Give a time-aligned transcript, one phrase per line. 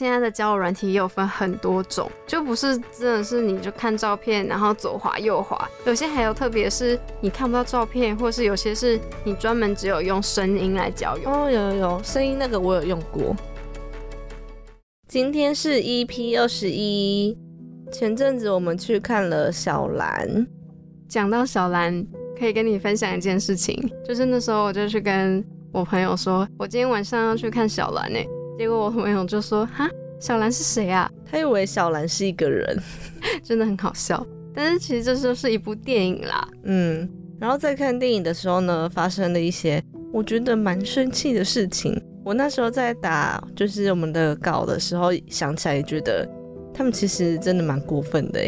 [0.00, 11.28] 现在的交友软体也有分很多种，就不是真的是你就看照片，然后左滑右滑，有些还有特别是你看不到照片，或是有些是你专门只有用声音来交友。
[11.28, 13.34] 哦，有有有，声音那个我有用过。
[15.08, 17.36] 今天是 EP 二十一，
[17.90, 20.46] 前阵子我们去看了小兰。
[21.08, 22.06] 讲到小兰，
[22.38, 23.76] 可以跟你分享一件事情，
[24.06, 28.20] 就是那时候我就去跟我朋友说，我今天晚上要去看小兰呢。
[28.58, 29.88] 结果我朋友就说：“哈，
[30.18, 32.76] 小兰是谁啊？”他以为小兰是一个人，
[33.40, 34.26] 真的很好笑。
[34.52, 36.48] 但是其实这就是一部电影啦。
[36.64, 37.08] 嗯，
[37.38, 39.80] 然后在看电影的时候呢，发生了一些
[40.12, 41.96] 我觉得蛮生气的事情。
[42.24, 46.28] 我那时候在打就是我们的稿的时候，想起来觉得
[46.74, 48.40] 他们其实真的蛮过分的。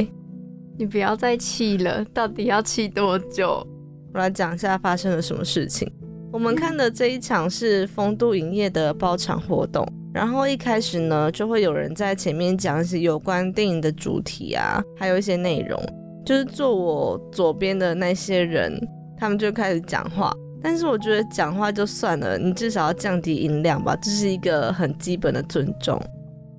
[0.77, 3.65] 你不要再气了，到底要气多久？
[4.13, 5.89] 我来讲一下发生了什么事情。
[6.33, 9.87] 我们看的这一场是丰都影业的包场活动。
[10.13, 15.81] 然后一开始呢，就会有人在前面讲一些有关电影的主题啊，还有一些内容。
[16.25, 18.79] 就是坐我左边的那些人，
[19.17, 20.33] 他们就开始讲话。
[20.63, 26.01] 但是我觉得讲话就算了，你至少要降低音量吧，这是一个很基本的尊重。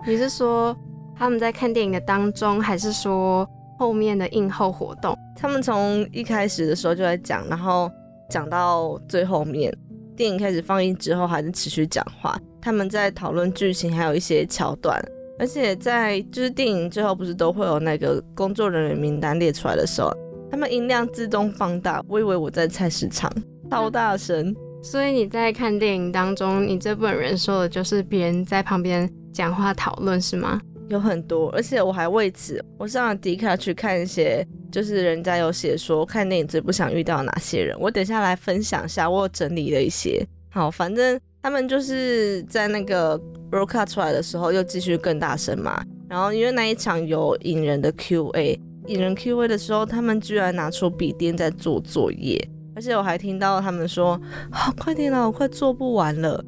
[0.08, 0.76] 你是说
[1.16, 3.48] 他们在看电影的当中，还是说
[3.78, 5.16] 后面的映后活动？
[5.36, 7.90] 他们从一开始的时候就在讲，然后
[8.30, 9.72] 讲到最后面，
[10.18, 12.36] 电影开始放映之后，还是持续讲话。
[12.62, 15.02] 他们在讨论剧情，还有一些桥段，
[15.40, 20.16] 而且在就是电影最后不是都会有那个工作人员名单列出来的时候，
[20.52, 23.32] 他们音量自动放大，我以为我在菜市场，
[23.70, 24.56] 超大声。
[24.84, 30.60] 所以你在看电影当中，你这本人说的就是别人在旁边讲话讨论是吗？
[30.90, 40.24] 有很多，而且我还为此我上了迪卡去看一些，就是人家有写说看电影最不想遇到哪些人，我等下来分享一下，我整理了一些。
[40.50, 41.20] 好，反正。
[41.44, 43.20] 他们就是在那个
[43.52, 45.84] roll cut 出来的时候，又继续更大声嘛。
[46.08, 54.20] 然后因为那一场有引人的 Q A，引人 Q A 的时候，他们居然拿出笔电在做作业，而且我还听到他们说
[54.52, 56.44] ：“好，快点啦，我快做不完了。”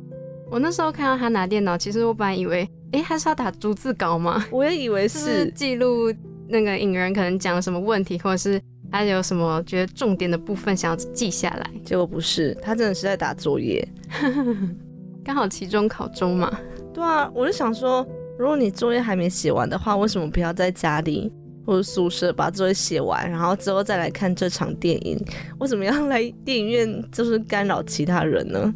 [0.51, 4.45] 我那时候看到他拿电脑，其实我本来以为，哎，他是要打逐字稿吗？
[4.51, 6.13] 我也以为 是记录
[6.47, 8.61] 那个引人可能讲了什么问题，或者是
[8.93, 11.69] 他有什么觉得重点的部分想要记下来。
[11.83, 13.85] 结果不是，他真的是在打作业。
[15.25, 16.55] 刚好期中考中嘛，
[16.93, 21.33] 对啊，我就想说，如果你作业还没写完的话，为什么不要在家里
[21.65, 25.19] 或者宿舍把作业写完，然后之后再来看这场电影？
[25.59, 28.71] 为什么要来电影院就是干扰其他人呢？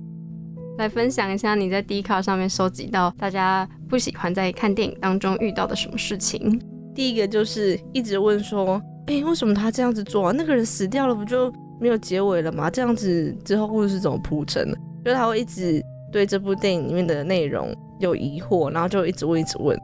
[0.80, 6.62] 来分享一下你在 D 卡上面收集到大家不喜欢在看电影当中遇到的什么事情。
[6.96, 10.32] 第一个就是一直问说，哎，为什么他这样子做啊？
[10.32, 12.70] 那个人死掉了，不就没有结尾了吗？
[12.70, 14.78] 这样子之后故事是怎么铺成的？
[15.04, 15.84] 就是他会一直。
[16.10, 19.78] 对这部电影里面的内容有疑惑，然后就一直问，一直问。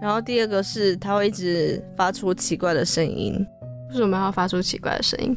[0.00, 3.34] 然后第二个是他会一直发出奇怪的声音，
[3.90, 5.36] 为什么要发出奇怪的声音？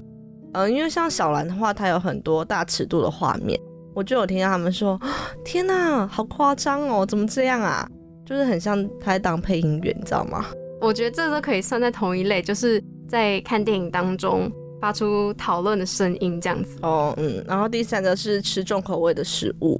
[0.53, 3.59] 嗯，因为像小兰的话，它有很多大尺度的画面，
[3.95, 4.97] 我就有听到他们说
[5.43, 7.89] ：“天哪，好夸张哦，怎么这样啊？”
[8.23, 10.45] 就是很像他在当配音员，你知道吗？
[10.81, 14.51] 我觉得这都可以算在同一类，就是在看电影当中。
[14.81, 19.77] 发出讨论的声音，这样子哦，嗯，然后第三个是吃重口味的食物，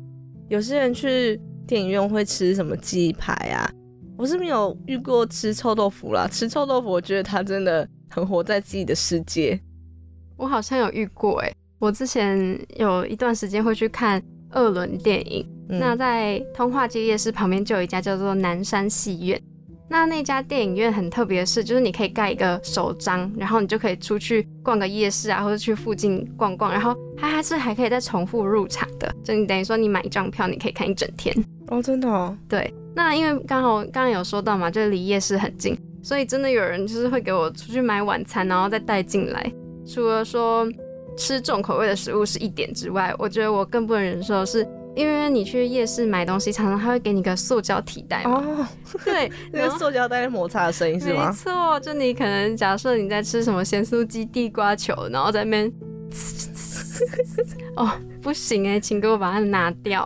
[0.49, 3.71] 有些人去电影院会吃什么鸡排啊？
[4.17, 9.57] 我是没有遇过吃臭豆腐啦，吃臭豆腐，我觉得他真的很活在自己的世界。
[10.35, 11.49] 我好像有遇过，哎，
[11.79, 19.41] 我之前有一段时间会去看二轮电影，那在通化街夜市旁边就有一家叫做南山戏院。
[19.89, 31.35] 那那家电影院很特别的是，就是你可以盖一个手章，然后你就可以出去逛个夜市啊，或者去附近逛逛，然后它还是还可以再重复入场的，就你等于说你买一张票，你可以看一整天
[31.69, 32.37] 哦，真的哦。
[32.47, 39.51] 对，那因为刚好刚刚有说到嘛，就是离夜市很近，所以真的有人就是会给我出去买晚餐，然后再带进来。
[39.87, 40.67] 除了说
[41.17, 44.67] 吃重口味的食物是一点之外，我觉得我更不能忍受是。
[44.99, 48.31] 因为你去夜市买东西，常常他会给你个塑胶提袋嘛。
[48.33, 48.67] 哦，
[49.05, 51.29] 对， 那个塑胶袋摩擦的声音是吗？
[51.29, 55.71] 没错，就你可能假设你在吃什么咸酥鸡、地瓜球，然后在那边，
[57.77, 57.89] 哦，
[58.21, 60.05] 不行哎，请给我把它拿掉。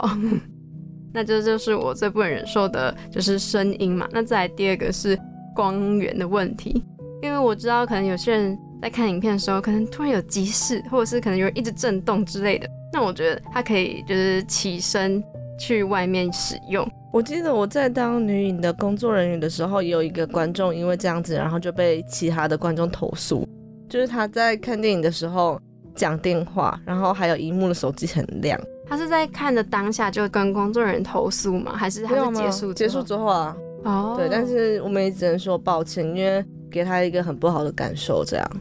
[1.12, 4.08] 那这就是我最不能忍受的，就是声音嘛。
[4.12, 5.20] 那再来第二个是
[5.56, 6.86] 光源的问题，
[7.24, 12.70] 因为我知道可能有些人在看影片的时候，可能突然有急事，或者是可能有人一直震动之类的。
[12.94, 15.22] 那我觉得他可以就是起身
[15.60, 16.88] 去外面使用。
[17.12, 23.48] 我记得我在当女影的工作人员的时候，也有一个观众因为这样子，然后就被其他的观众投诉，
[23.90, 25.60] 就是他在看电影的时候
[25.96, 31.74] 讲电话，然后还有荧幕的手机很亮，他是在看的当下就跟工作人员投诉吗？
[31.76, 33.58] 还是他是结束结束之后啊？
[33.84, 38.52] 哦，对，但是我们也只能说抱歉，因为给他一个很不好的感受，这样。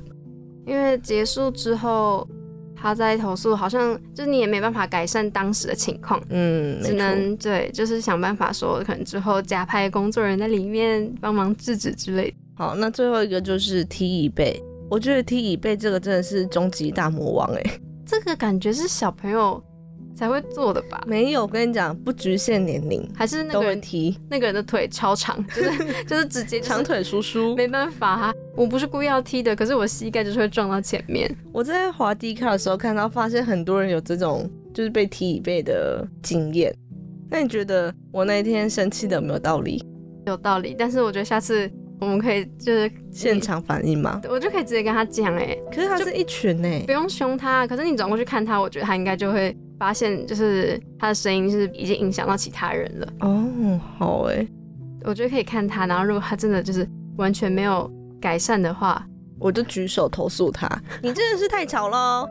[0.67, 2.29] 因为结束之后，
[2.83, 12.37] 他在投诉，好像就是你也没办法改善当时的情况，嗯，只能对，就是想办法说，可能之后加派工作人员在里面帮忙制止之类的。
[12.57, 17.63] 好，那最后一个就是踢椅背，我觉得踢椅背这个真的是终极大魔王哎，
[18.05, 19.63] 这个感觉是小朋友。
[20.15, 21.03] 才会做的吧？
[21.07, 31.35] 没有，我跟你讲，不局限年龄，还是那个人踢那个人的腿超长， 就是就是直接长腿叔叔，没办法，我不是故意要踢的，可是我膝盖就是会撞到前面。
[31.53, 36.75] 我在滑 D 卡的时候看到，发现很多人有这种就是被踢椅背的经验。
[37.31, 39.85] 那你觉得我那一天生气的有没有道理？
[40.27, 41.71] 有道理，但是我觉得下次。
[42.01, 44.21] 我们可以就是现场反应吗？
[44.29, 47.65] 我就可以直接跟他讲哎，可是他是一群哎，不用凶他。
[47.65, 53.09] 可是你转过去看他，我觉得他应该就会发现，就是他的声音是已经影响到其他人了。
[53.19, 54.47] 哦，好哎，
[55.03, 57.91] 我觉得可以看他，然后如果他真的就是完全没有
[58.21, 59.05] 改善的话，
[59.41, 60.71] 我就举手投诉他。
[61.03, 62.29] 你真的是太吵了，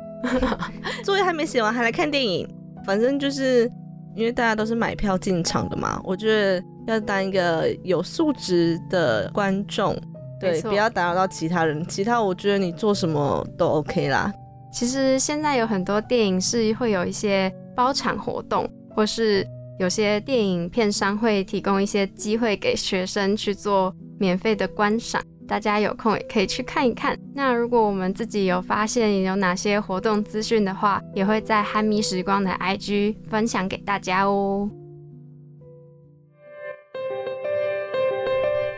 [1.03, 2.47] 作业还没写完还来看电影。
[2.85, 3.69] 反正就是
[4.15, 6.63] 因为大家都是买票进场的嘛，我觉得。
[6.87, 9.95] 要当一个有素质的观众，
[10.39, 11.85] 对，不要打扰到其他人。
[11.87, 14.33] 其他我觉得你做什么都 OK 啦。
[14.71, 19.45] 其实现在有很多电影是会有一些包场活动，或是
[19.79, 25.21] 有些电影片商会提供一些机会给学生去做免费的观赏。
[25.47, 27.17] 大家有空也可以去看一看。
[27.35, 34.69] 那如果我们自己有发现有哪些活动资讯的话，也会在憨咪时光的 IG 分享给大家哦。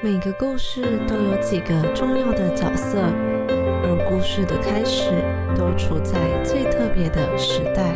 [0.01, 2.99] 每个故事都有几个重要的角色，
[3.47, 5.11] 而故事的开始
[5.55, 7.95] 都处在最特别的时代。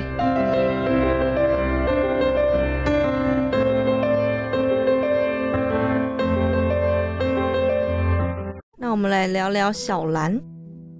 [8.77, 10.39] 那我们来聊聊小兰。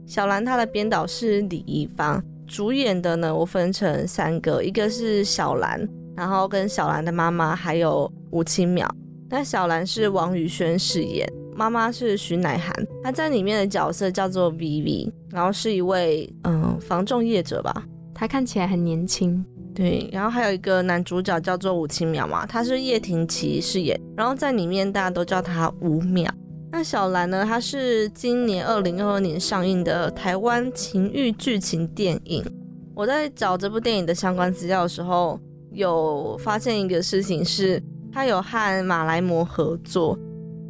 [0.06, 8.88] 小兰她的编导是李易芳，主演的呢，我分成三个，一个是小兰，然后跟小兰的妈妈还有吴清淼。
[9.30, 11.28] 那小兰是王宇轩饰演，
[11.58, 12.72] 妈妈是徐乃涵，
[13.04, 17.84] 她在里面的角色叫做 Vivi，然后是一位嗯防重业者吧，
[18.14, 19.44] 她看起来很年轻，
[19.74, 26.30] 对，然后还有一个男主角叫做吴清淼嘛，他是叶廷奇饰演，然后在里面大家都叫他吴淼。
[26.72, 32.46] 那小兰呢，她是今年二零二二年上映的台湾情欲剧情电影。
[32.94, 35.40] 我在找这部电影的相关资料的时候，
[35.72, 37.82] 有发现一个事情是。
[38.10, 40.18] 他有和马来模合作，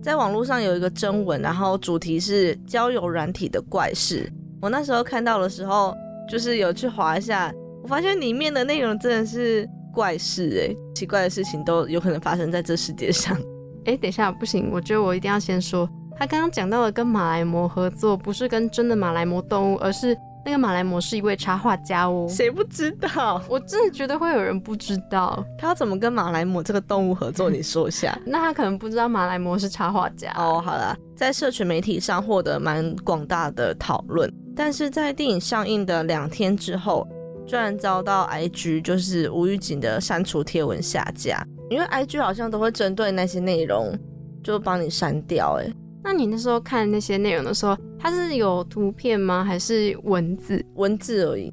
[0.01, 4.31] 在网络上有一个征文，然后主题是交友软体的怪事。
[4.61, 5.95] 我那时候看到的时候，
[6.29, 7.53] 就是有去划一下，
[7.83, 13.37] 我发现里面的内容真的是怪事哎，奇怪的事情都有可能发生在这世界上。
[13.85, 20.17] 哎，等一下，不行，我觉得我一定要先说，他刚刚讲到了跟马来模合作，不是跟真的马来模动物，而是。
[20.47, 23.41] 那个马来模是一位插画家哦，谁不知道？
[23.51, 27.49] 我真的觉得会有人不知道，他要怎么跟马来模这个动物合作？
[27.49, 28.17] 你说一下。
[28.25, 30.63] 那他可能不知道马来模是插画家哦。
[30.65, 37.05] 好了，在社群媒体上获得蛮广大的讨论，但是在电影上映的两天之后，
[37.45, 43.93] 居然遭到 IG 就是无预警的删除贴文下架，因为 IG 好像都会针对那些内容
[44.41, 45.69] 就帮你删掉，哎。
[46.01, 49.43] 那你那时候看那些内容的时候，它是有图片吗？
[49.43, 50.63] 还是文字？
[50.75, 51.51] 文字而已。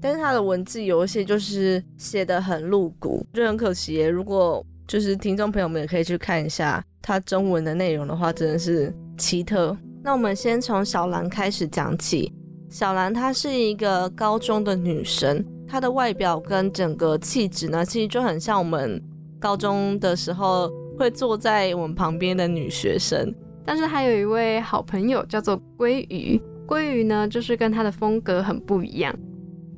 [0.00, 4.00] 但是它的文字有一些就是写的很露骨，就很可惜。
[4.02, 9.76] 如果就是听众朋友们也可以去看一下它中文的内容的话，真的是奇特。
[10.02, 12.32] 那我们先从小兰开始讲起。
[12.70, 19.02] 小兰她是一个高中的女生，她的外表跟整个气质呢，其实就很像我们
[19.40, 23.34] 高中的时候会坐在我们旁边的女学生。
[23.68, 29.14] 但是还有一位好朋友叫做鲑鱼，鲑鱼呢就是跟他的风格很不一样。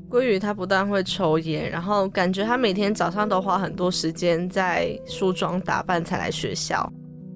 [0.09, 6.89] 鲑鱼他不但会抽烟，然后感觉他每天早上都花很多时间在梳妆打扮才来学校。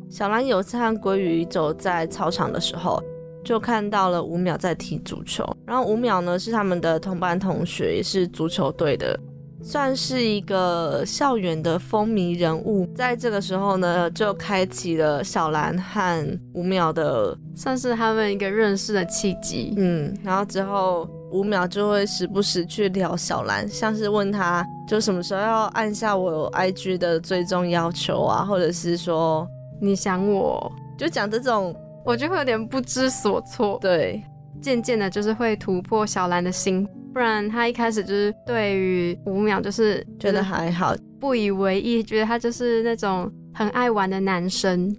[0.09, 3.03] 小兰有次和鲑鱼走在操场的时候，
[3.45, 9.19] 就看到了五秒在踢足球，然后五秒呢是他们的同班同学，也是足球队的。
[9.67, 19.73] 算是一个校园的风靡人物，在这个时候呢，就开启了小兰和吴淼的，算是他们一个认识的契机。
[19.79, 29.49] 嗯，然后之后吴淼就会时不时去聊小兰，像是问他就什么时候要按下我 IG 的追踪要求啊，或者是说
[29.81, 33.79] 你想我就讲这种，我就会有点不知所措。
[33.81, 34.23] 对，
[34.61, 36.87] 渐渐的，就是会突破小兰的心。
[37.15, 44.93] 不然他一开始就是对于五秒就是觉得还好，不以为意，觉得他就是那种很爱玩的男生。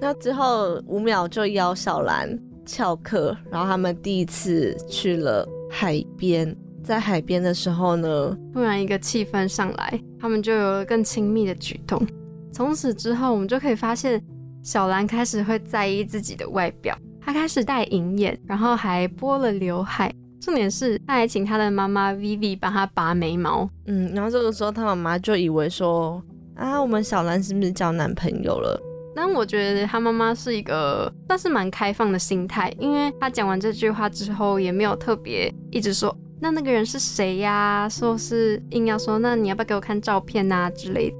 [0.00, 6.54] 那之后五秒就邀小兰翘课，然后他们第一次去了海边。
[6.82, 12.04] 在海边的时候呢，突然一个气氛上来，他们就有了更亲密的举动。
[12.52, 14.20] 从此之后，我们就可以发现
[14.62, 20.12] 小兰开始会在意自己的外表，她开始戴银眼，然后还拨了刘海。
[20.44, 23.66] 重点是，他还请他的妈妈 Vivi 帮他拔眉毛。
[23.86, 26.22] 嗯，然后这个时候，他妈妈就以为说
[26.54, 28.78] 啊，我们小兰是不是交男朋友了？
[29.16, 36.14] 但我觉得他妈妈是一个算是蛮开放的心态，因为她讲完这句话之后，也没有特别一直说。
[36.40, 37.88] 那那个人是谁呀？
[37.88, 41.16] 说是硬要说，那你要不要给我看照片啊之类的？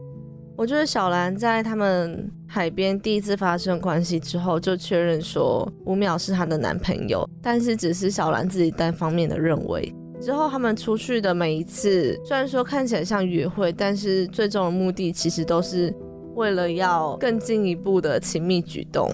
[0.57, 9.93] 我觉得小兰在他们海边第一次发生关系之后，就确认说五秒是她的男朋友，但是只是小兰自己单方面的认为。
[10.21, 15.93] 之后他们出去的每一次，虽然说看起来像约会，但是最终的目的其实都是
[16.35, 19.11] 为了要更进一步的亲密举动。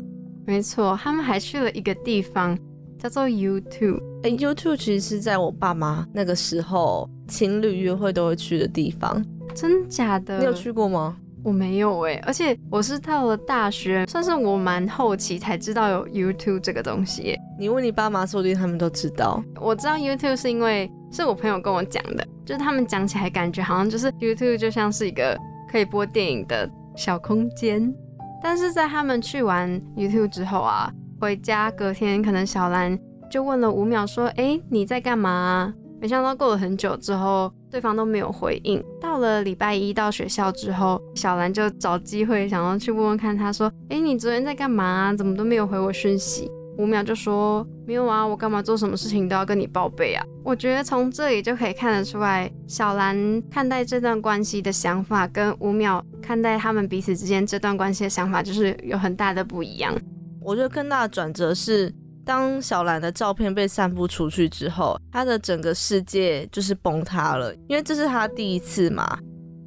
[0.47, 2.59] 没错，他们还去了一个地方。
[2.99, 10.39] 叫做 YouTube，哎，YouTube 其实是在我爸妈那个时候情侣约会都会去的地方，真假的？
[10.39, 11.17] 你有去过吗？
[11.43, 17.37] 我没有哎，而且我是到了大学，算是我蛮后期才知道有 YouTube 这个东西。
[17.59, 19.43] 你问你爸妈，说不定他们都知道。
[19.61, 25.39] 我知道 YouTube 是因为是我朋友跟我讲的，就是他们讲起来感觉好像就是 YouTube 就像是一个
[25.71, 27.95] 可以播电影的小空间，
[28.43, 30.93] 但是在他们去完 YouTube 之后啊。
[31.21, 32.99] 回家隔天，可能小兰
[33.31, 35.71] 就问了五秒，说：“哎，你在干嘛？”
[36.01, 38.83] 没想到过了很久之后，对方都没有回应。
[39.01, 45.15] 到了礼拜一到学校之后，小兰就找机会想要去问问看，他说：“哎，你昨天在干嘛啊？
[45.15, 59.95] 怎么都没有回我讯息？”五秒就说：“没有啊，我干嘛做什么事情都要跟你报备啊？”我觉得从这里就可以看得出来，小兰看待这段关系的想法，跟五秒看待他们彼此之间这段关系的想法，就是有很大的不一样。
[60.41, 61.93] 我觉得更大的转折是，
[62.31, 67.53] 当小兰的照片被散布出去之后，她的整个世界就是崩塌了。
[67.67, 69.19] 因为这是她第一次嘛，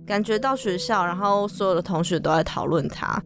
[0.08, 3.22] 感觉到学校，然后所有的同学都在讨论她。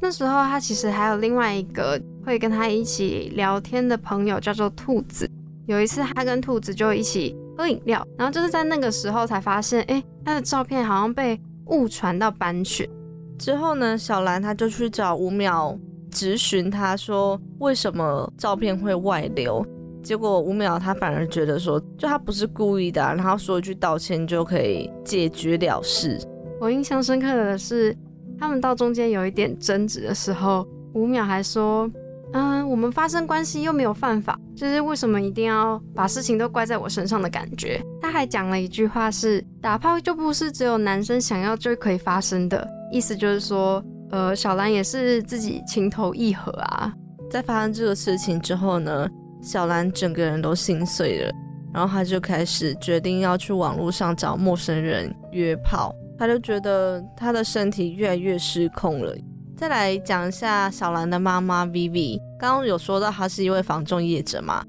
[0.00, 5.30] 那时候她其实还有另外一个会跟她一起聊天的朋友，叫做兔子。
[5.68, 12.90] 有一次，她跟兔子就一起喝饮料，然后就是在那个时候才发现，哎，她的照片好像被误传到班去。
[13.38, 15.78] 之后呢，小兰她就去找五秒。
[16.14, 19.66] 质询他说为什么照片会外流，
[20.00, 26.16] 结果五秒他反而觉得说就他不是故意的，然后说一句道歉就可以解决了事。
[26.60, 27.94] 我印象深刻的是，
[28.38, 31.90] 他们到中间有一点争执的时候，五秒还说，
[32.32, 37.82] 嗯，我们发生关系又没有犯法，就是为什么一定要把事情都怪在我身上的感觉？
[38.00, 43.84] 他还讲了一句话是，打炮就不是只有男生想要就可以发生的，意思就是说。
[44.10, 46.92] 呃，小兰也是自己情投意合啊。
[47.30, 49.08] 在发生这个事情之后呢，
[49.42, 51.32] 小兰整个人都心碎了，
[51.72, 55.92] 然后她就开始决定要去网络上找陌生人约炮。
[56.16, 59.12] 她就觉得她的身体越来越失控了。
[59.56, 64.64] 再来讲一下小兰的妈妈 Vivi，刚刚有说到她是一位房仲业者嘛，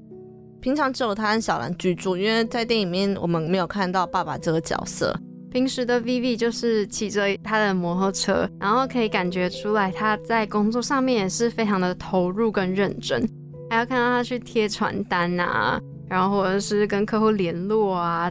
[0.60, 5.16] 平常只有她和小兰居住，因为在电影里面我们没有看到爸爸这个角色。
[5.56, 13.26] 平时的 Viv 就是骑着他的摩托车，然后可以感觉出来他在工作上面也是非常的投入跟认真，
[13.70, 18.30] 还要看到他去贴传单啊，然后或者是跟客户联络啊。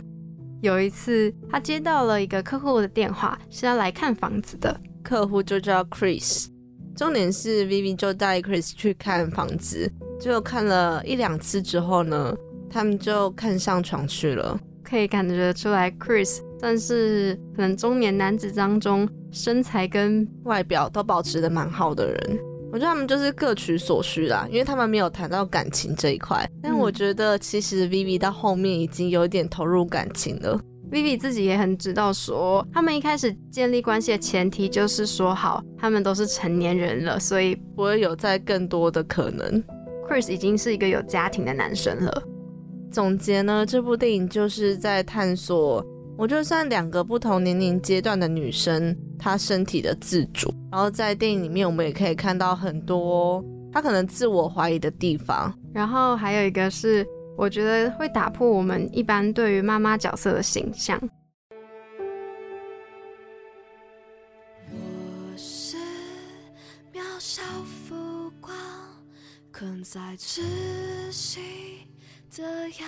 [0.62, 6.46] 有一次他接到了一个客户的电话，是要来看房子的，客户就叫 Chris。
[6.96, 9.92] 重点是 Vivi 就带 Chris 去看房子，
[10.22, 12.36] 就看了一两次之后呢，
[12.70, 14.60] 他们就看上床去了。
[14.88, 22.40] 可以感觉出来，Chris 算是可能中年男子当中身材跟外表都保持的蛮好的人。
[22.72, 26.46] 我觉得他们就是各取所需啦，因为他们没有谈到感情这一块。
[26.62, 30.60] 但我觉得其实 Vivi 到后面已经有点投入感情了。
[30.92, 39.64] Vivi 自己也很知道，说他们一开始建立关系的前提就是说好，他们都是成年人了，所以不会有再更多的可能。
[40.08, 42.24] Chris 已经是一个有家庭的男生了。
[42.96, 45.86] 总结呢，这部电影就是在探索，
[46.18, 50.50] 我就算两个不同年龄阶段的女生，她身体的自主。
[50.72, 55.54] 然后在电影里面，我们也可以看到很多她可能自我怀疑的地方。
[55.74, 57.06] 然后还有一个是，
[57.38, 60.98] 我觉得会打破我们一般对于妈妈角色的形象。
[64.72, 65.76] 我是
[66.94, 68.56] 渺小浮光，
[69.52, 70.40] 困在窒
[71.12, 71.42] 息。
[72.32, 72.88] 的氧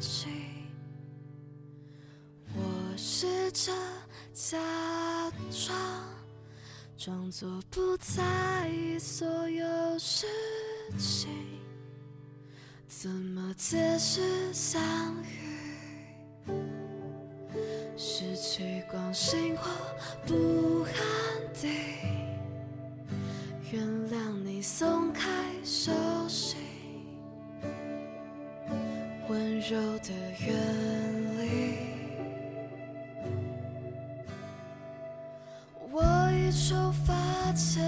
[0.00, 0.28] 气，
[2.54, 3.72] 我试着
[4.32, 4.58] 假
[5.50, 5.76] 装，
[6.96, 10.26] 装作不在意所有事
[10.98, 11.28] 情，
[12.86, 14.82] 怎么解释相
[15.22, 15.56] 遇？
[17.96, 19.70] 失去光心或
[20.26, 20.92] 不安
[21.54, 21.70] 定，
[23.72, 25.30] 原谅你松开
[25.64, 25.92] 手
[26.28, 26.58] 心，
[29.68, 30.12] 柔的
[30.46, 30.54] 远
[31.38, 31.74] 离。
[35.90, 37.82] 我已出发前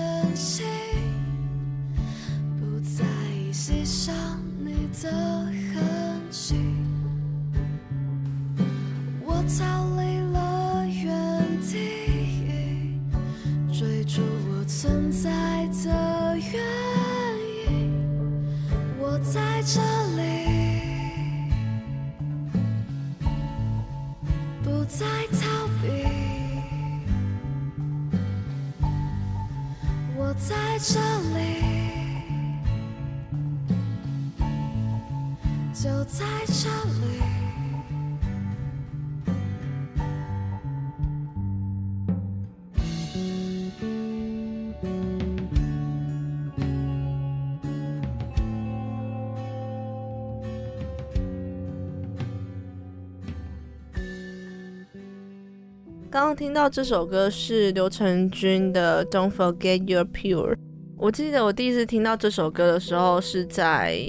[56.39, 60.55] 听到这首歌是刘承君的《Don't Forget Your Pure》。
[60.97, 64.09] 我记得我第一次听到这首歌的时候是在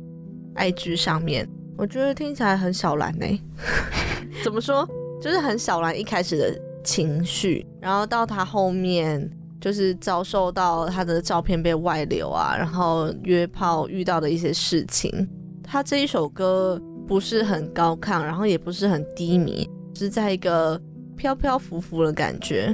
[0.53, 3.25] IG 上面，我觉得听起来很小蓝呢、
[4.45, 4.88] 怎么说？
[5.19, 9.27] 就是很小蓝一开始的情绪，然后到他后面
[9.59, 15.27] 就是遭受到他的照片被外流啊，然后约炮遇到的一些事情。
[15.63, 20.79] 他这一首歌不是很高亢，然后也不是很低迷，是在一个
[21.19, 22.73] 飘飘浮浮的感觉。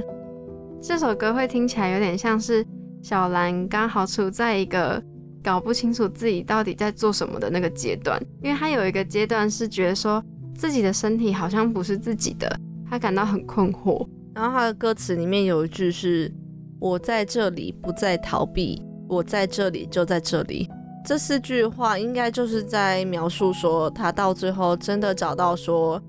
[0.80, 2.64] 这首歌会听起来有点像是
[3.02, 5.02] 小兰刚好处在一个
[5.42, 10.22] 搞不清楚自己到底在做什么的那个阶段，因为她有一个阶段是觉得说
[10.54, 12.48] 自己的身体好像不是自己的，
[12.88, 14.06] 她感到很困惑。
[14.32, 16.32] 然后她的歌词里面有一句是
[16.78, 20.70] “我在这里，不再逃避，我在这里，就在这里”。
[21.04, 26.00] 这四句话应该就是在描述说，他到最后真的找到说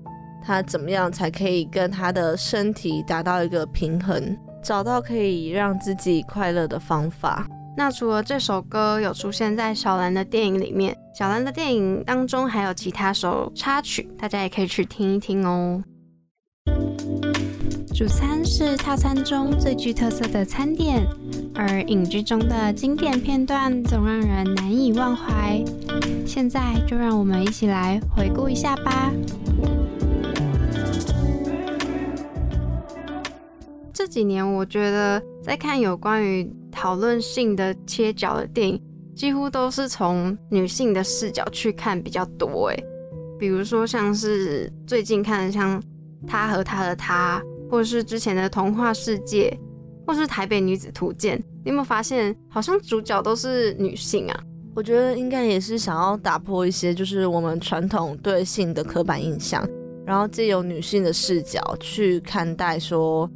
[0.44, 7.46] 他怎么样才可以跟他的身体达到一个平衡，找到可以让自己快乐的方法。
[7.76, 15.82] 那除了这首歌有出现在小兰的电影里面，小兰的电影当中还有其他首插曲，大家也可以去听一听哦。
[17.94, 21.04] 主餐是套餐中最具特色的餐点，
[21.54, 25.62] 而影剧中的经典片段总让人难以忘怀。
[26.24, 29.12] 现在就让我们一起来回顾一下吧。
[34.08, 38.82] 几年，我觉得在看有关于讨论性的切角的电影，
[39.14, 42.68] 几乎都是从女性的视角去看比较多。
[42.68, 42.84] 诶，
[43.38, 45.80] 比如说像是最近看的像
[46.26, 47.40] 《他和他的他》，
[47.70, 49.56] 或者是之前的《童话世界》，
[50.06, 54.40] 或是《台北女子图鉴》，你有没有发现，好像主角都是女性啊？
[54.74, 59.66] 我觉得应该也是想要打破一些就是我们传统对性的刻板印象，
[60.06, 63.28] 然后借由女性的视角去看待说，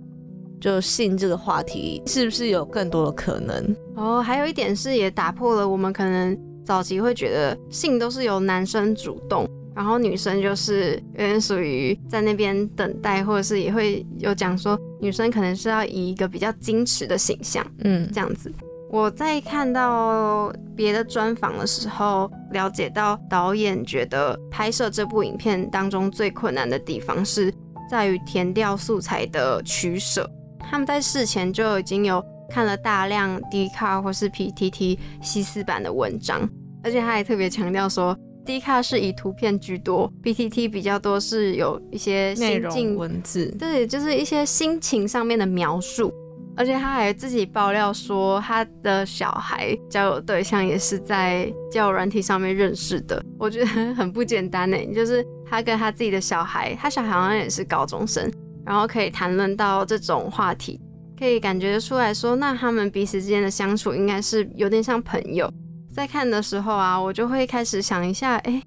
[0.62, 3.76] 就性这个话题是不是有更多的可能？
[3.96, 9.44] 哦，还有一点是也打破了我们可能早期会觉得性都是由男生主动，
[9.74, 18.52] 然后女生就是有点属于在那边等待，或者是也会有讲说女生可能是要以一个比较矜持的形象嗯这样子。
[18.88, 27.52] 我在看到别的专访的时候，了解到导演觉得拍摄这部影片当中最困难的地方是
[27.90, 30.30] 在于填掉素材的取舍。
[30.72, 36.48] 他们在事前就已经有看了大量 d c a r 或是 PTT 西斯版的文章，
[36.82, 46.10] 而且他还特别强调说 d c a r 是以图片居多，PTT 比较多是有一些内容文字，对，就是一些心情上面的描述。
[46.54, 53.22] 而且他还自己爆料说，他的小孩交友对象也是在交友软体上面认识的。
[53.38, 58.30] 我觉得很不简单呢，就是他跟他自己的小孩，他小孩好像也是高中生，
[58.64, 60.80] 然后可以谈论到这种话题，
[61.18, 65.52] 可以感觉出来说，那他们彼此之间的相处应该是有点像朋友。
[65.90, 68.62] 在看的时候啊，我就会开始想一下，哎，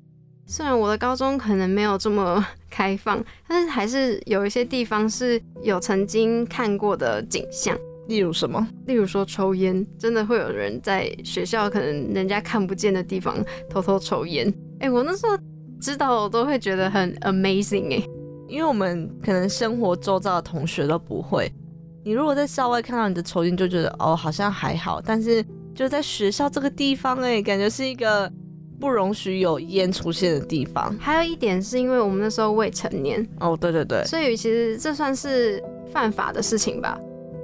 [0.45, 7.75] 虽然我的高中可能没有这么 开放，但是还是有一些地方是有曾经看过的景象，
[8.07, 8.67] 例如什么？
[8.85, 13.35] 例如说抽烟，真的会有人在学校可能人家看不见的地方
[13.69, 14.53] 偷偷抽烟。
[14.81, 15.35] 哎、我那时候
[15.81, 18.07] 知道我都会觉得很 amazing 哎、
[18.47, 21.51] 因为我们可能生活周遭的同学都不会。
[22.03, 28.31] 你如果在校外看到你的抽烟，就觉得哦好像还好，但是就在学校这个地方，哎，感觉是一个
[28.79, 30.95] 不容许有烟出现的地方。
[30.99, 36.99] 还有一点是因为我们那时候未成年，哦，对对对，所以其实这算是犯法的事情吧。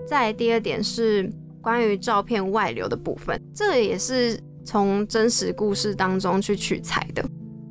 [0.06, 1.28] 再第二点是
[1.62, 7.24] 关于照片外流的部分，这个也是从真实故事当中去取材的。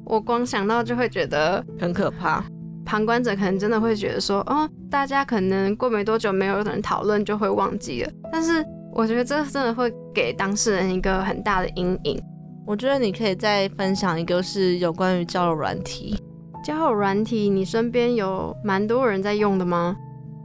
[0.04, 2.44] 我光想到就会觉得很可怕。
[2.90, 8.10] 旁观者可能真的会觉得说，哦，大家可能过没多久没有人讨论就会忘记了。
[8.32, 12.20] 但是我觉得这真的会给当事人一个很大的阴影。
[12.66, 16.18] 我觉得你可以再分享一个是有关于交友软体。
[16.64, 19.94] 交友软体，你身边有蛮多人在用的吗？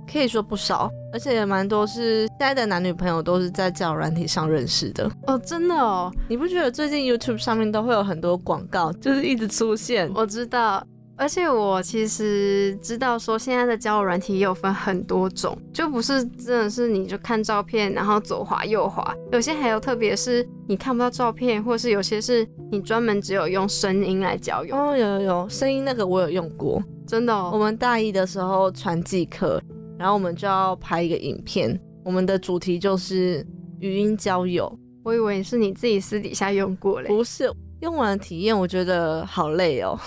[0.07, 5.09] 可以说不少，而且也蛮多是现在的男女朋友都是在交友软体上认识的。
[5.25, 10.11] 哦，真的哦，你不觉得最近 YouTube 上面都会有很多广告，就是一直出现？
[10.13, 10.85] 我知道。
[11.17, 24.75] 而且我其实知道说，现在的交友软体也有分很多种，就不是真的是你就看照片，然后左滑右滑，有些还有特别是你看不到照片，或是有些是你专门只有用声音来交友。
[24.75, 27.33] 哦，有有有，声音那个我有用过，真的。
[27.33, 27.49] 哦。
[27.53, 29.61] 我们大一的时候传记课，
[29.97, 33.45] 然后我们就要拍一个影片，我们的主题就是
[33.79, 34.71] 语音交友。
[35.01, 37.49] 我以为是你自己私底下用过嘞，不是。
[37.81, 39.99] 用完的体验，我觉得好累哦。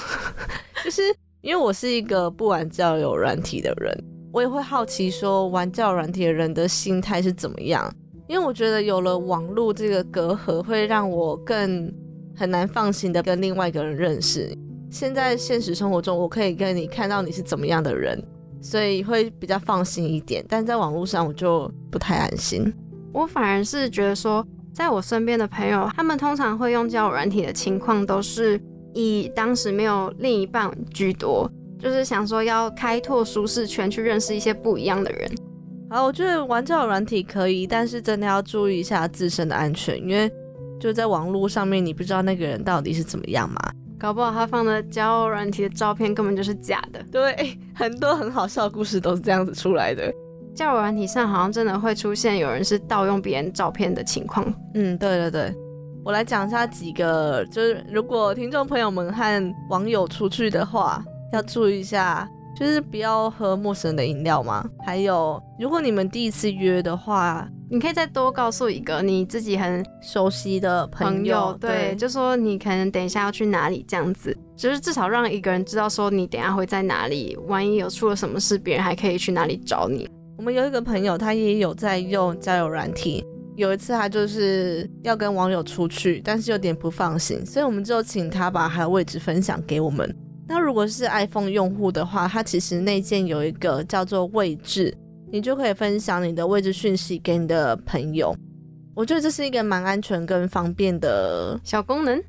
[0.85, 1.03] 就是
[1.41, 7.93] 因为我是一个不玩交友软体的人，我也会好奇说玩交友软体的人的心态是怎么样。
[8.27, 11.93] 因为我觉得有了网络这个隔阂，会让我更
[12.37, 14.53] 很难放心的跟另外一个人认识。
[14.91, 18.23] 现在现实生活中，我可以跟你看到你是怎么样的人，
[18.61, 20.45] 所以会比较放心一点。
[20.49, 22.73] 但在网络上，我就不太安心。
[23.12, 24.47] 我反而是觉得说。
[24.71, 28.61] 在我身边的朋友，他们通常会用交友软体的情况，都是
[28.94, 35.31] 以当时没有另一半居多，就是想说要开拓舒适圈，去认识一些不一样的人。
[35.90, 40.31] 好，我觉得玩交友软体可以，但是真的要注意一下自身的安全，因为
[40.79, 43.59] 就在网络上面，你不知道那个人到底是怎么样嘛，
[43.98, 47.03] 搞不好他放的交友软体的照片根本就是假的。
[47.11, 50.12] 对，很多很好笑的故事都是这样子出来的。
[50.55, 54.44] 交友软体上好像真的会出现有人是盗用别人照片的情况。
[54.74, 55.55] 嗯，对对对，
[56.05, 64.65] 我来讲一下几个，就是如果听众朋友们和网友出去的话，要注意一下，就是不要喝陌生人的饮料嘛。
[64.87, 80.09] 还有，如果你们第一次约的话，你可以再多告诉一个你自己很熟悉的朋友，对，就说你可能等一下要去哪里这样子，就是至少让一个人知道说你等下会在哪里，万一有出了什么事，别人还可以去哪里找你。
[80.39, 83.23] 我们有一个朋友，他也有在用交友软体。
[83.59, 90.16] 有一次，他就是要跟网友出去，但是有点不放心，所以我们就请他把他的位置分享给我们。
[90.47, 94.97] 那如果是 iPhone 用户的话，它其实内建有一个叫做位置，
[95.33, 98.33] 你就可以分享你的位置讯息给你的朋友。
[98.94, 102.23] 我觉得这是一个蛮安全跟方便的小功能。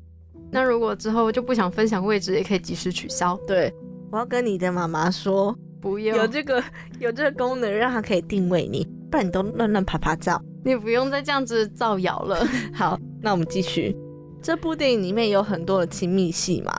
[0.50, 3.38] 那如果之后就不想分享位置，也可以及时取消。
[3.46, 3.72] 对，
[4.10, 5.56] 我要跟你的妈妈说。
[5.80, 6.62] 不用有这个
[6.98, 10.42] 有这个功能，让它可以定位你，不然你都乱乱拍拍照。
[10.64, 12.46] 你不用再这样子造谣了。
[12.74, 13.96] 好，那我们继续。
[14.42, 16.72] 这部电影里面有很多的亲密戏嘛，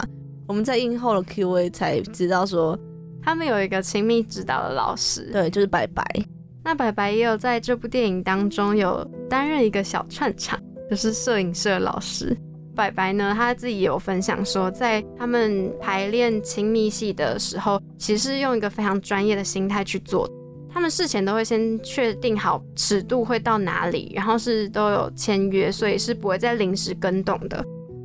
[0.47, 2.77] 我们在映后的 Q&A 才知道说，
[3.21, 6.03] 他们有一个亲密指导的老师，对，就是白白。
[6.63, 12.35] 那白白也有在这部电影当中有担任一个小串场，就是摄影社老师。
[12.75, 20.27] 白白呢，他自己有分享说，在他们排练亲密戏的时候，其实用一个非常专业的心态去做。
[20.73, 27.63] 他们事前都会先确定好尺度会到哪里，然后是都有签约，所以是不会再临时跟动的。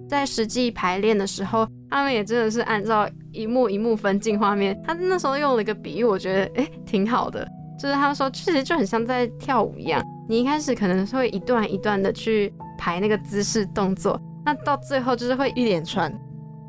[0.08, 4.80] 在实际排练的时候，他们也真的是按照一幕一幕分镜画面。
[4.84, 7.46] 他那时候用了一个比喻，我觉得诶挺好的，
[7.78, 14.20] 就是他们说其实就很像在跳舞一样，你一开始可能会一段一段的去排那个姿势动作。
[14.44, 16.12] 那到最后就是会一连串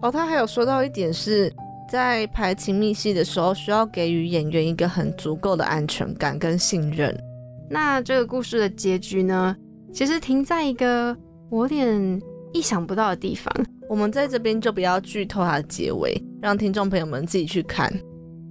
[0.02, 0.12] 哦。
[0.12, 1.54] 他还有说到一点是
[1.90, 7.18] 在排情密戏的时候，需要给予演员一个很足够的安全感跟信任。
[7.70, 9.56] 那这个故事的结局呢，
[9.94, 11.16] 其实停在一个
[11.50, 12.22] 我有点
[12.54, 13.52] 意想不到的地方。
[13.90, 17.92] 我们在这边就不要剧透它的结尾，让听众朋友们自己去看。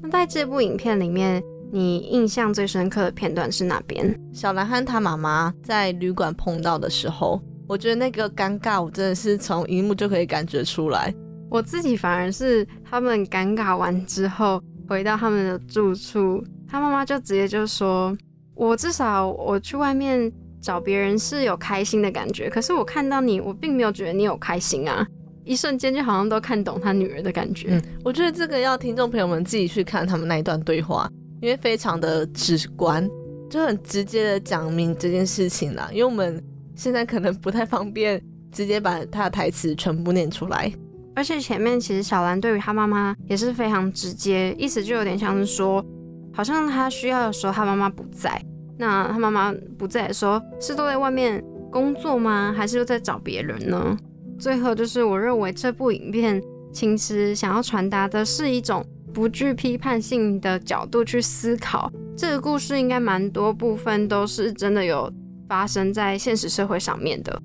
[0.02, 4.18] 那在这部影片里面，你印象最深刻的片段是哪边？
[4.32, 7.40] 小兰和她妈妈在旅馆碰到的时候。
[7.68, 11.12] 我觉得那个尴尬，我真的是从荧幕就可以感觉出来。
[11.48, 18.16] 我自己反而是他们尴尬完之后，回到他们的住处，他妈妈就直接就说
[18.54, 20.30] ：“我至少我去外面
[20.60, 25.06] 找别人是有开心的感觉，可是我看到你，我并没有觉得你有开心啊。”
[25.44, 27.68] 一瞬间就好像都看懂他女儿的感觉。
[27.70, 31.08] 嗯，我觉得这个要听众朋友们自己去看他们那一段对话，
[31.40, 33.08] 因为非常的直观，
[33.48, 35.88] 就很直接的讲明这件事情啦。
[35.92, 36.42] 因为我们
[36.74, 40.72] 现在可能不太方便直接把他的台词全部念出来。
[41.16, 45.84] 而且前面其实小兰对于她妈妈也是非常直接，意思就有点像是说，
[46.32, 48.40] 好像她需要的时候她妈妈不在，
[48.78, 52.54] 那她妈妈不在的时候是都在外面工作吗？
[52.54, 53.96] 还是又在找别人呢？
[54.38, 65.10] 最后就是我认为这部影片其实想要传达的是一种不具批判性的角度去思考，这个故事应该蛮多部分都是真的有
[65.48, 67.40] 发生在现实社会上面的。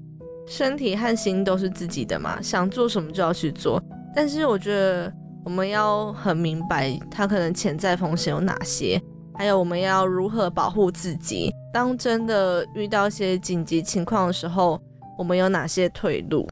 [0.52, 3.82] 身体和心都是自己的嘛，想做什么就要去做。
[4.14, 5.10] 但是我觉得
[5.46, 9.02] 我们要很明白，它可能潜在风险有哪些，
[9.34, 11.50] 还有我们要如何保护自己。
[11.74, 14.78] 当真的遇到一些紧急情况的时候，
[15.18, 16.46] 我们有哪些退路？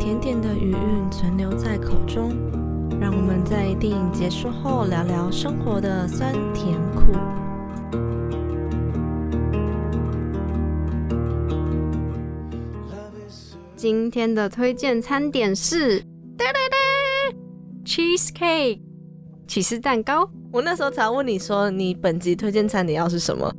[0.00, 2.32] 甜点的余韵存留在口中，
[3.00, 7.12] 让我们在电影结束后聊聊生活的酸甜苦。
[13.80, 16.00] 今天的推荐餐点是
[16.36, 16.76] 哒哒哒
[17.82, 18.78] cheesecake
[19.48, 20.30] 起司蛋糕。
[20.52, 23.50] 我那时候才问你说，你本集推荐餐点要是什么？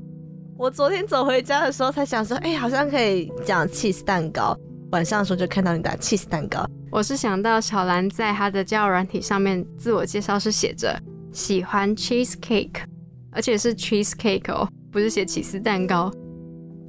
[0.60, 4.56] 我昨天走回家的时候才想说，哎、好像可以讲 cheese 蛋糕。
[4.92, 10.96] 晚上的时候就看到你打 cheese 蛋糕，我是想到小兰在她的交友软体上面自我介绍是写着
[11.34, 12.84] 喜欢 cheesecake，
[13.32, 16.12] 而且是 cheesecake 哦，不是写起司蛋糕。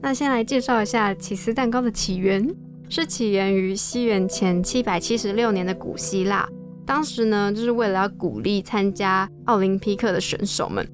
[0.03, 2.47] 那先来介绍一下起司蛋糕的起源，
[2.95, 6.47] 是起源于西元前七百七十六年的古希腊。
[6.85, 10.87] 当时呢，就是为了要鼓励参加奥林匹克的选手们，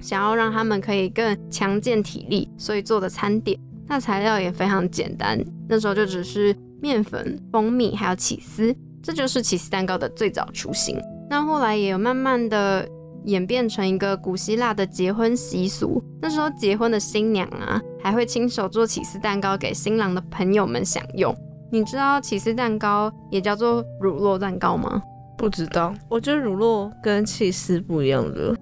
[0.00, 3.60] 想要让他们可以更强健体力，所以做的餐点。
[3.86, 5.38] 那材料也非常简单，
[5.68, 10.98] 那时候就只是面粉、蜂蜜还有起司，这就是起司蛋糕的最早雏形。
[11.28, 12.88] 那后来也有慢慢的
[13.24, 16.02] 演变成一个古希腊的结婚习俗。
[16.20, 21.34] 那时候结婚的新娘啊，还会亲手做起司蛋糕给新郎的朋友们享用。
[21.70, 25.02] 你知道起司蛋糕也叫做乳酪蛋糕吗？
[25.38, 28.54] 不知道，我觉得乳酪跟起司不一样的。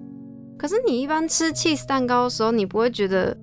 [0.57, 3.35] 可是你一般吃 cheese 蛋糕的时候，你不会觉得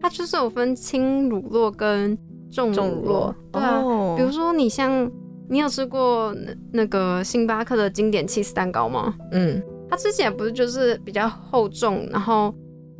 [0.00, 2.16] 它就是有分轻乳酪跟
[2.52, 3.80] 重乳酪酪，对啊。
[3.80, 5.10] 哦比如说你像
[5.48, 9.14] 你有吃过那那个星巴克的经典 cheese 蛋糕吗？
[9.32, 9.60] 嗯，
[9.94, 12.52] 它吃起来不是就是比较厚重，然后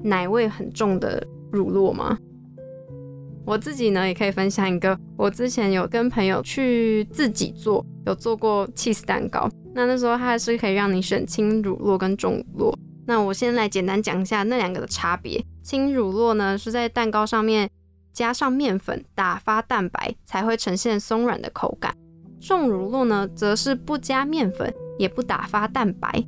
[0.04, 2.16] 奶味很重的乳酪吗？
[3.44, 9.50] 我自己呢也可以分享一个，我之前有跟朋友去自己做，有做过 cheese 蛋糕。
[9.74, 12.74] 那那时候它还是可以让你选轻乳酪跟重乳酪。
[13.09, 15.44] 那我先来简单讲一下那两个的差别。
[15.64, 17.68] 轻乳酪呢是在蛋糕上面
[18.12, 21.92] 加上面粉打发蛋白，才会呈现松软的口感。
[22.40, 26.24] 重乳酪呢则是不加面粉，也不打发蛋白，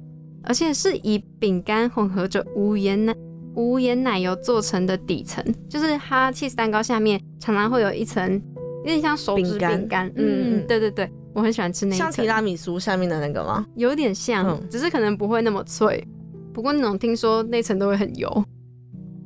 [0.46, 3.14] 而且是以饼干混合着无盐奶
[3.54, 8.40] 无盐奶油做成的底层，就是它 cheese 蛋糕下面常常会有一层
[8.80, 13.66] 有点像手指饼干饼干，嗯嗯，嗯对对对，我很喜欢吃那一层，像提拉米苏下面的那个吗？
[13.74, 16.06] 有点像，嗯只是可能不会那么脆。
[16.52, 18.44] 不过那种听说那层都会很油。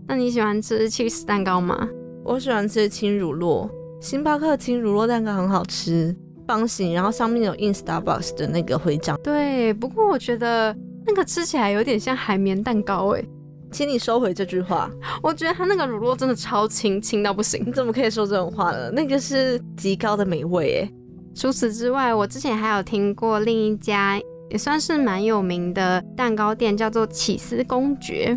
[0.08, 1.88] 那你喜欢吃 cheese 蛋糕吗？
[2.24, 6.14] 我喜欢吃轻乳酪，星巴克轻乳酪蛋糕很好吃，
[6.46, 9.16] 方形，然后上面有印 Starbucks 的那个徽章。
[9.22, 13.24] 对，不过我觉得那个吃起来有点像海绵蛋糕哎，
[13.72, 14.90] 请你收回这句话，
[15.22, 17.72] 我觉得它那个乳酪真的超轻，轻到不行你。
[17.72, 18.90] 怎么可以说这种话呢？
[18.90, 20.90] 那个是极高的美味诶。
[21.34, 28.36] 除此之外，我之前还有听过另一家也算是蛮有名的蛋糕店，叫做起司公爵。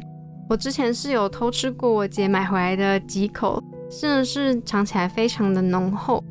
[0.49, 6.23] 我之前是有偷吃过我姐买回来的几口，真的是尝起来非常的浓厚。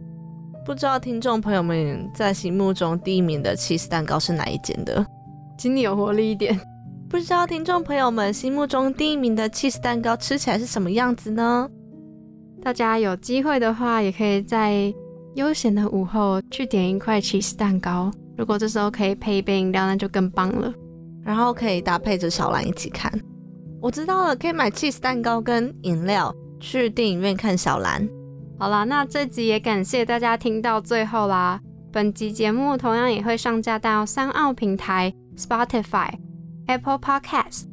[0.65, 5.05] 不知道听众朋友们在心目中第一名的 cheese 蛋糕是哪一间的？
[5.63, 6.61] 请你有活力一点。
[7.09, 11.71] 不知道听众朋友们心目中第一名的 cheese 蛋糕吃起来是什么样子呢？
[12.61, 14.93] 大家有机会的话，也可以在
[15.37, 18.11] 悠闲的午后去点一块 cheese 蛋糕。
[18.37, 20.75] 如果这时候可以配一杯饮料，那就更棒了。
[21.23, 23.13] 然后可以搭配着小兰一起看。
[23.81, 28.05] 我知道了，可以买 cheese 蛋糕跟饮料去电影院看小兰。
[28.59, 31.61] 好啦，那这集也感谢大家听到最后啦。
[31.93, 36.11] 本集节目同样也会上架到三奥平台、Spotify、
[36.67, 37.65] Apple Podcast。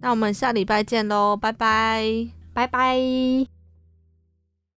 [0.00, 2.28] 那我们下礼拜见喽，拜拜。
[2.54, 3.51] 拜拜。